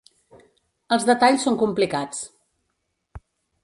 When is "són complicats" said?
1.49-2.27